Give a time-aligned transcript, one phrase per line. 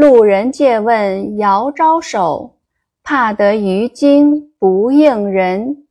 [0.00, 2.56] 路人借问遥招手，
[3.02, 5.86] 怕得鱼惊不应人。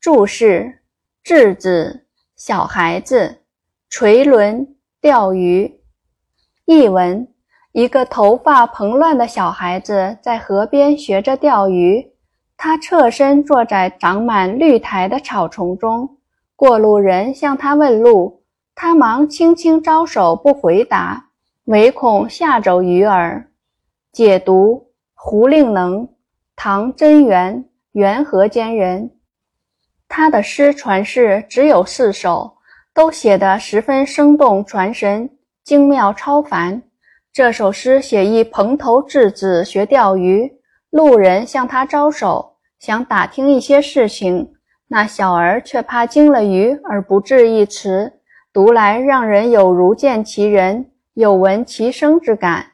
[0.00, 0.78] 注释：
[1.22, 3.40] 稚子，小孩子；
[3.90, 4.66] 垂纶，
[4.98, 5.78] 钓鱼。
[6.64, 7.28] 译文：
[7.72, 12.12] 一个头发蓬乱的小孩子在河边学着钓鱼，
[12.56, 16.16] 他侧身坐在长满绿苔的草丛中。
[16.56, 18.42] 过路人向他问路，
[18.74, 21.23] 他忙轻轻招手不回答。
[21.64, 23.48] 唯恐吓走鱼儿。
[24.12, 26.06] 解读：胡令能，
[26.54, 29.10] 唐贞元元和间人。
[30.06, 32.58] 他的诗传世只有四首，
[32.92, 35.30] 都写得十分生动传神，
[35.64, 36.82] 精妙超凡。
[37.32, 40.52] 这首诗写一蓬头稚子学钓鱼，
[40.90, 44.52] 路人向他招手，想打听一些事情，
[44.88, 48.12] 那小儿却怕惊了鱼而不至一词，
[48.52, 50.90] 读来让人有如见其人。
[51.14, 52.66] 有闻其声之感。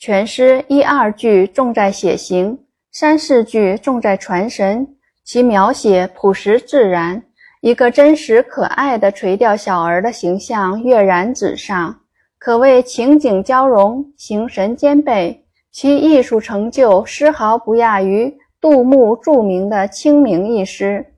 [0.00, 2.58] 全诗一二句重在写形，
[2.90, 4.86] 三四句重在传神。
[5.22, 7.22] 其描写朴实自然，
[7.60, 12.00] 一个真实可爱的垂钓小儿的形象跃然纸上，
[12.36, 15.46] 可谓情景交融，形神兼备。
[15.70, 21.14] 其艺术成就丝毫不亚于杜牧著名的《清明》一诗。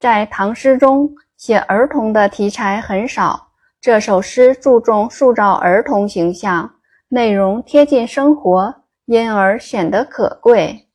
[0.00, 3.47] 在唐诗中，写儿童的题材很少。
[3.80, 6.68] 这首诗注重塑造儿童形象，
[7.08, 8.74] 内容贴近生活，
[9.06, 10.87] 因而显得可贵。